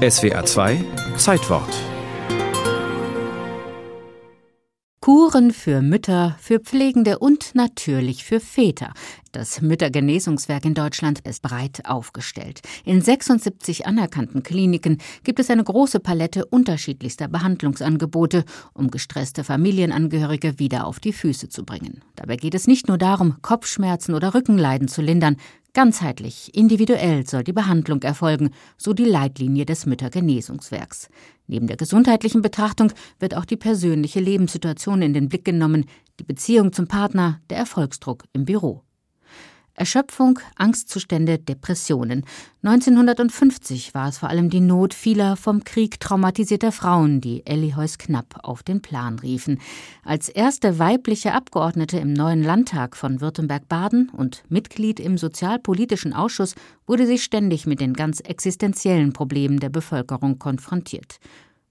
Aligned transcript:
SWA 0.00 0.46
2 0.46 0.82
Zeitwort 1.18 1.68
Kuren 5.02 5.52
für 5.52 5.82
Mütter, 5.82 6.38
für 6.40 6.58
Pflegende 6.58 7.18
und 7.18 7.54
natürlich 7.54 8.24
für 8.24 8.40
Väter. 8.40 8.94
Das 9.32 9.60
Müttergenesungswerk 9.60 10.64
in 10.64 10.74
Deutschland 10.74 11.20
ist 11.20 11.42
breit 11.42 11.82
aufgestellt. 11.84 12.62
In 12.84 13.00
76 13.00 13.86
anerkannten 13.86 14.42
Kliniken 14.42 14.98
gibt 15.22 15.38
es 15.38 15.50
eine 15.50 15.62
große 15.62 16.00
Palette 16.00 16.46
unterschiedlichster 16.46 17.28
Behandlungsangebote, 17.28 18.44
um 18.74 18.90
gestresste 18.90 19.44
Familienangehörige 19.44 20.58
wieder 20.58 20.84
auf 20.84 20.98
die 20.98 21.12
Füße 21.12 21.48
zu 21.48 21.64
bringen. 21.64 22.02
Dabei 22.16 22.34
geht 22.34 22.56
es 22.56 22.66
nicht 22.66 22.88
nur 22.88 22.98
darum, 22.98 23.36
Kopfschmerzen 23.40 24.14
oder 24.14 24.34
Rückenleiden 24.34 24.88
zu 24.88 25.00
lindern. 25.00 25.36
Ganzheitlich, 25.74 26.52
individuell 26.56 27.24
soll 27.24 27.44
die 27.44 27.52
Behandlung 27.52 28.02
erfolgen, 28.02 28.50
so 28.76 28.92
die 28.94 29.04
Leitlinie 29.04 29.64
des 29.64 29.86
Müttergenesungswerks. 29.86 31.08
Neben 31.46 31.68
der 31.68 31.76
gesundheitlichen 31.76 32.42
Betrachtung 32.42 32.92
wird 33.20 33.36
auch 33.36 33.44
die 33.44 33.56
persönliche 33.56 34.18
Lebenssituation 34.18 35.02
in 35.02 35.14
den 35.14 35.28
Blick 35.28 35.44
genommen, 35.44 35.86
die 36.18 36.24
Beziehung 36.24 36.72
zum 36.72 36.88
Partner, 36.88 37.40
der 37.48 37.58
Erfolgsdruck 37.58 38.24
im 38.32 38.44
Büro. 38.44 38.82
Erschöpfung, 39.80 40.38
Angstzustände, 40.56 41.38
Depressionen. 41.38 42.26
1950 42.62 43.94
war 43.94 44.10
es 44.10 44.18
vor 44.18 44.28
allem 44.28 44.50
die 44.50 44.60
Not 44.60 44.92
vieler 44.92 45.36
vom 45.36 45.64
Krieg 45.64 45.98
traumatisierter 46.00 46.70
Frauen, 46.70 47.22
die 47.22 47.46
Elli 47.46 47.70
Heuss-Knapp 47.70 48.40
auf 48.42 48.62
den 48.62 48.82
Plan 48.82 49.18
riefen. 49.18 49.58
Als 50.04 50.28
erste 50.28 50.78
weibliche 50.78 51.32
Abgeordnete 51.32 51.98
im 51.98 52.12
neuen 52.12 52.42
Landtag 52.42 52.94
von 52.94 53.22
Württemberg-Baden 53.22 54.10
und 54.10 54.42
Mitglied 54.50 55.00
im 55.00 55.16
Sozialpolitischen 55.16 56.12
Ausschuss 56.12 56.54
wurde 56.86 57.06
sie 57.06 57.18
ständig 57.18 57.66
mit 57.66 57.80
den 57.80 57.94
ganz 57.94 58.20
existenziellen 58.20 59.14
Problemen 59.14 59.60
der 59.60 59.70
Bevölkerung 59.70 60.38
konfrontiert. 60.38 61.20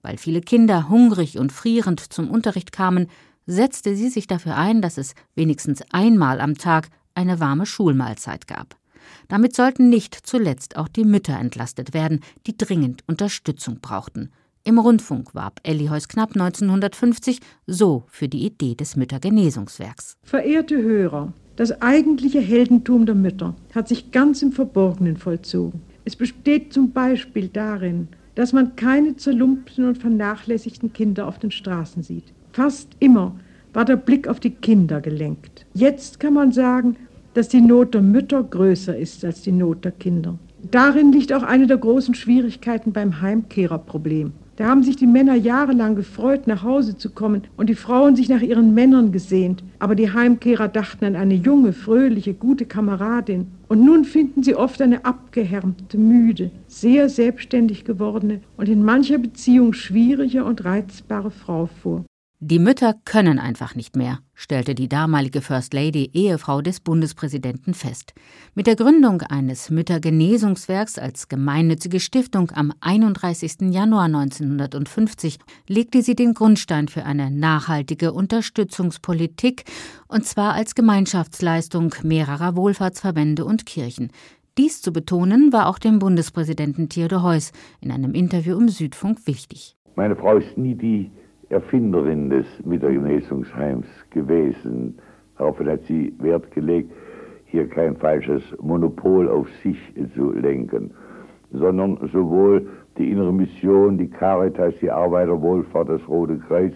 Weil 0.02 0.16
viele 0.16 0.40
Kinder 0.40 0.88
hungrig 0.88 1.38
und 1.38 1.52
frierend 1.52 2.12
zum 2.12 2.28
Unterricht 2.28 2.72
kamen, 2.72 3.06
setzte 3.46 3.94
sie 3.94 4.08
sich 4.08 4.26
dafür 4.26 4.56
ein, 4.56 4.82
dass 4.82 4.98
es 4.98 5.14
wenigstens 5.36 5.82
einmal 5.92 6.40
am 6.40 6.56
Tag 6.56 6.88
eine 7.20 7.38
warme 7.38 7.66
Schulmahlzeit 7.66 8.46
gab. 8.48 8.76
Damit 9.28 9.54
sollten 9.54 9.90
nicht 9.90 10.14
zuletzt 10.14 10.76
auch 10.76 10.88
die 10.88 11.04
Mütter 11.04 11.38
entlastet 11.38 11.92
werden, 11.92 12.20
die 12.46 12.56
dringend 12.56 13.04
Unterstützung 13.06 13.80
brauchten. 13.80 14.30
Im 14.64 14.78
Rundfunk 14.78 15.34
warb 15.34 15.60
Elli 15.62 15.86
Heus-Knapp 15.86 16.30
1950 16.32 17.40
so 17.66 18.04
für 18.08 18.28
die 18.28 18.44
Idee 18.44 18.74
des 18.74 18.96
Müttergenesungswerks. 18.96 20.16
Verehrte 20.22 20.82
Hörer, 20.82 21.32
das 21.56 21.82
eigentliche 21.82 22.40
Heldentum 22.40 23.06
der 23.06 23.14
Mütter 23.14 23.54
hat 23.74 23.88
sich 23.88 24.10
ganz 24.12 24.42
im 24.42 24.52
Verborgenen 24.52 25.16
vollzogen. 25.16 25.82
Es 26.04 26.16
besteht 26.16 26.72
zum 26.72 26.92
Beispiel 26.92 27.48
darin, 27.48 28.08
dass 28.34 28.52
man 28.52 28.76
keine 28.76 29.16
zerlumpten 29.16 29.86
und 29.86 29.98
vernachlässigten 29.98 30.92
Kinder 30.92 31.26
auf 31.26 31.38
den 31.38 31.50
Straßen 31.50 32.02
sieht. 32.02 32.32
Fast 32.52 32.88
immer 32.98 33.34
war 33.72 33.84
der 33.84 33.96
Blick 33.96 34.28
auf 34.28 34.40
die 34.40 34.50
Kinder 34.50 35.00
gelenkt. 35.00 35.66
Jetzt 35.74 36.20
kann 36.20 36.34
man 36.34 36.52
sagen, 36.52 36.96
dass 37.34 37.48
die 37.48 37.60
Not 37.60 37.94
der 37.94 38.02
Mütter 38.02 38.42
größer 38.42 38.96
ist 38.96 39.24
als 39.24 39.42
die 39.42 39.52
Not 39.52 39.84
der 39.84 39.92
Kinder. 39.92 40.38
Darin 40.70 41.12
liegt 41.12 41.32
auch 41.32 41.42
eine 41.42 41.66
der 41.66 41.78
großen 41.78 42.14
Schwierigkeiten 42.14 42.92
beim 42.92 43.20
Heimkehrerproblem. 43.20 44.32
Da 44.60 44.66
haben 44.66 44.82
sich 44.82 44.96
die 44.96 45.06
Männer 45.06 45.36
jahrelang 45.36 45.94
gefreut, 45.94 46.46
nach 46.46 46.62
Hause 46.62 46.94
zu 46.94 47.08
kommen 47.08 47.44
und 47.56 47.70
die 47.70 47.74
Frauen 47.74 48.14
sich 48.14 48.28
nach 48.28 48.42
ihren 48.42 48.74
Männern 48.74 49.10
gesehnt. 49.10 49.64
Aber 49.78 49.94
die 49.94 50.12
Heimkehrer 50.12 50.68
dachten 50.68 51.06
an 51.06 51.16
eine 51.16 51.32
junge, 51.32 51.72
fröhliche, 51.72 52.34
gute 52.34 52.66
Kameradin. 52.66 53.46
Und 53.68 53.82
nun 53.82 54.04
finden 54.04 54.42
sie 54.42 54.54
oft 54.54 54.82
eine 54.82 55.06
abgehärmte, 55.06 55.96
müde, 55.96 56.50
sehr 56.66 57.08
selbstständig 57.08 57.86
gewordene 57.86 58.42
und 58.58 58.68
in 58.68 58.84
mancher 58.84 59.16
Beziehung 59.16 59.72
schwierige 59.72 60.44
und 60.44 60.62
reizbare 60.62 61.30
Frau 61.30 61.70
vor. 61.82 62.04
Die 62.42 62.58
Mütter 62.58 62.94
können 63.04 63.38
einfach 63.38 63.74
nicht 63.74 63.96
mehr, 63.96 64.20
stellte 64.34 64.74
die 64.74 64.88
damalige 64.88 65.42
First 65.42 65.74
Lady, 65.74 66.08
Ehefrau 66.14 66.62
des 66.62 66.80
Bundespräsidenten, 66.80 67.74
fest. 67.74 68.14
Mit 68.54 68.66
der 68.66 68.76
Gründung 68.76 69.20
eines 69.20 69.68
Müttergenesungswerks 69.68 70.98
als 70.98 71.28
gemeinnützige 71.28 72.00
Stiftung 72.00 72.50
am 72.54 72.72
31. 72.80 73.70
Januar 73.72 74.04
1950 74.04 75.38
legte 75.68 76.00
sie 76.00 76.14
den 76.14 76.32
Grundstein 76.32 76.88
für 76.88 77.04
eine 77.04 77.30
nachhaltige 77.30 78.14
Unterstützungspolitik, 78.14 79.64
und 80.08 80.24
zwar 80.24 80.54
als 80.54 80.74
Gemeinschaftsleistung 80.74 81.94
mehrerer 82.02 82.56
Wohlfahrtsverbände 82.56 83.44
und 83.44 83.66
Kirchen. 83.66 84.12
Dies 84.56 84.80
zu 84.80 84.94
betonen 84.94 85.52
war 85.52 85.68
auch 85.68 85.78
dem 85.78 85.98
Bundespräsidenten 85.98 86.88
Theodor 86.88 87.22
Heuss 87.22 87.52
in 87.82 87.90
einem 87.90 88.14
Interview 88.14 88.58
im 88.58 88.70
Südfunk 88.70 89.26
wichtig. 89.26 89.76
Meine 89.94 90.16
Frau 90.16 90.38
ist 90.38 90.56
nie 90.56 90.74
die 90.74 91.10
Erfinderin 91.50 92.30
des 92.30 92.46
Müttergenesungsheims 92.64 93.86
gewesen. 94.10 94.98
Darauf 95.36 95.58
hat 95.60 95.82
sie 95.84 96.14
Wert 96.18 96.50
gelegt, 96.52 96.92
hier 97.46 97.68
kein 97.68 97.96
falsches 97.96 98.42
Monopol 98.60 99.28
auf 99.28 99.48
sich 99.62 99.78
zu 100.14 100.32
lenken, 100.32 100.92
sondern 101.50 101.98
sowohl 102.12 102.68
die 102.98 103.10
innere 103.10 103.32
Mission, 103.32 103.98
die 103.98 104.08
Caritas, 104.08 104.74
die 104.80 104.90
Arbeiterwohlfahrt, 104.90 105.88
das 105.88 106.08
Rote 106.08 106.38
Kreuz, 106.38 106.74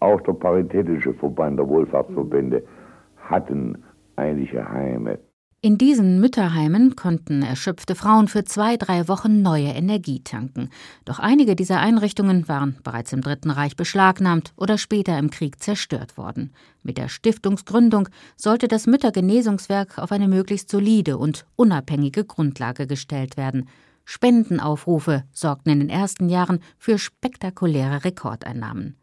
auch 0.00 0.20
der 0.20 0.34
Paritätische 0.34 1.14
Verband 1.14 1.58
der 1.58 1.68
Wohlfahrtsverbände 1.68 2.62
hatten 3.16 3.82
einige 4.16 4.68
Heime. 4.70 5.18
In 5.64 5.78
diesen 5.78 6.20
Mütterheimen 6.20 6.94
konnten 6.94 7.40
erschöpfte 7.40 7.94
Frauen 7.94 8.28
für 8.28 8.44
zwei, 8.44 8.76
drei 8.76 9.08
Wochen 9.08 9.40
neue 9.40 9.68
Energie 9.68 10.20
tanken. 10.22 10.68
Doch 11.06 11.20
einige 11.20 11.56
dieser 11.56 11.80
Einrichtungen 11.80 12.48
waren 12.48 12.76
bereits 12.84 13.14
im 13.14 13.22
Dritten 13.22 13.50
Reich 13.50 13.74
beschlagnahmt 13.74 14.52
oder 14.58 14.76
später 14.76 15.18
im 15.18 15.30
Krieg 15.30 15.62
zerstört 15.62 16.18
worden. 16.18 16.52
Mit 16.82 16.98
der 16.98 17.08
Stiftungsgründung 17.08 18.10
sollte 18.36 18.68
das 18.68 18.86
Müttergenesungswerk 18.86 19.98
auf 19.98 20.12
eine 20.12 20.28
möglichst 20.28 20.68
solide 20.68 21.16
und 21.16 21.46
unabhängige 21.56 22.26
Grundlage 22.26 22.86
gestellt 22.86 23.38
werden. 23.38 23.66
Spendenaufrufe 24.04 25.24
sorgten 25.32 25.70
in 25.70 25.80
den 25.80 25.88
ersten 25.88 26.28
Jahren 26.28 26.58
für 26.76 26.98
spektakuläre 26.98 28.04
Rekordeinnahmen. 28.04 28.96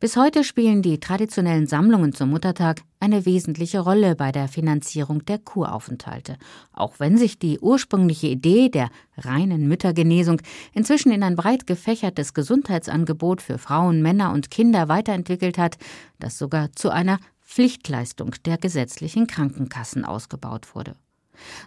Bis 0.00 0.16
heute 0.16 0.44
spielen 0.44 0.82
die 0.82 1.00
traditionellen 1.00 1.66
Sammlungen 1.66 2.12
zum 2.12 2.30
Muttertag 2.30 2.82
eine 3.00 3.26
wesentliche 3.26 3.80
Rolle 3.80 4.14
bei 4.14 4.32
der 4.32 4.48
Finanzierung 4.48 5.24
der 5.24 5.38
Kuraufenthalte, 5.38 6.36
auch 6.72 6.98
wenn 6.98 7.18
sich 7.18 7.38
die 7.38 7.58
ursprüngliche 7.58 8.28
Idee 8.28 8.68
der 8.68 8.90
reinen 9.16 9.68
Müttergenesung 9.68 10.40
inzwischen 10.72 11.12
in 11.12 11.22
ein 11.22 11.36
breit 11.36 11.66
gefächertes 11.66 12.34
Gesundheitsangebot 12.34 13.42
für 13.42 13.58
Frauen, 13.58 14.02
Männer 14.02 14.32
und 14.32 14.50
Kinder 14.50 14.88
weiterentwickelt 14.88 15.58
hat, 15.58 15.78
das 16.18 16.38
sogar 16.38 16.72
zu 16.72 16.90
einer 16.90 17.18
Pflichtleistung 17.40 18.34
der 18.44 18.56
gesetzlichen 18.56 19.26
Krankenkassen 19.26 20.04
ausgebaut 20.04 20.74
wurde. 20.74 20.94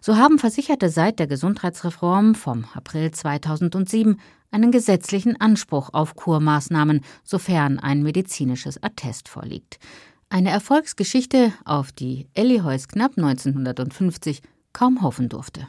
So 0.02 0.18
haben 0.18 0.40
Versicherte 0.40 0.90
seit 0.90 1.20
der 1.20 1.28
Gesundheitsreform 1.28 2.36
vom 2.36 2.66
April 2.74 3.12
2007 3.12 4.20
einen 4.56 4.72
gesetzlichen 4.72 5.40
Anspruch 5.40 5.90
auf 5.92 6.16
Kurmaßnahmen, 6.16 7.02
sofern 7.26 7.78
ein 7.78 8.04
medizinisches 8.04 8.82
Attest 8.82 9.28
vorliegt. 9.28 9.80
Eine 10.30 10.50
Erfolgsgeschichte, 10.50 11.52
auf 11.66 11.92
die 11.92 12.30
Elli 12.34 12.60
Heuss 12.60 12.88
knapp 12.88 13.18
1950 13.18 14.42
kaum 14.72 15.02
hoffen 15.02 15.28
durfte. 15.28 15.68